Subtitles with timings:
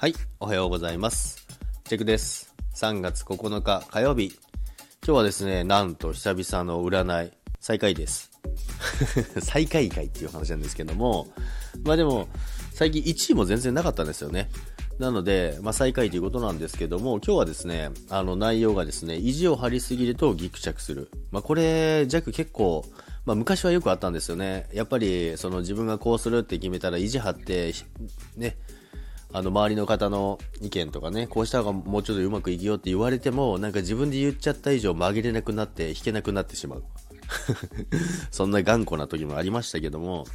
[0.00, 1.46] はい、おはようございます。
[1.84, 2.54] チェックです。
[2.74, 4.28] 3月9日火曜日。
[5.06, 8.30] 今日はですね、なんと久々の占い、再開です。
[9.42, 11.28] 再開会っていう話なんですけども、
[11.84, 12.28] まあでも、
[12.72, 14.48] 最近1位も全然なかったんですよね。
[14.98, 21.10] なので、まあ再開ということなんですけども、今日はですね、あの内容がですね、意地を張りすぎるとギクシャクする。
[21.30, 22.86] まあこれ、弱結構、
[23.26, 24.66] まあ昔はよくあったんですよね。
[24.72, 27.74] やっぱり、その自分がこうするって決めたら意地張って、
[28.38, 28.56] ね、
[29.32, 36.84] あの周りの方の意見とかね、こうした方がもうちょっとうまくいくよって言われても、なんか自分で言っちゃった以上曲げれなくなって弾けなくなってしまう。
[38.30, 40.26] そんな頑固な時もありましたけども、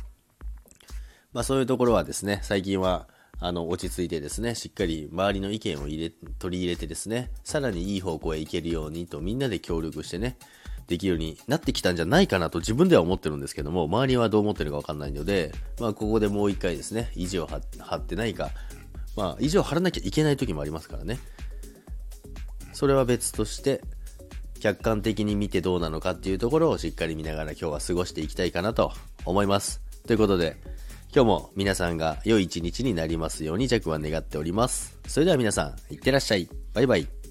[1.34, 3.08] まあそういうところはですね、最近は、
[3.40, 6.09] あの、落ち着いてですね、しっかり周りの意見を入れ、
[6.40, 10.38] 取り入れてですね、さらにいい方向へ行けるようにとみんなで協力してね、
[10.88, 18.51] できるようになってきたんじゃないかなと自分では思ってるんですけども、周りはどう思ってるかわかんないので、まあここでもう一回ですね、意地を張ってないか、
[19.16, 21.20] まあ意地を張らなきゃいけない時もありますからね。
[22.74, 23.82] それは別として、
[24.60, 28.91] 客観的に見てどうなのかっていうところをしっかり見ながら今日は過ごしていきたいかなと
[29.24, 29.82] 思います。
[30.07, 30.57] ということで、
[31.13, 34.98] 今日も皆さんが良い一日になりますように弱は願っております。
[35.07, 36.50] それでは皆さん、いってらっしゃい。
[36.74, 37.24] バイバイ。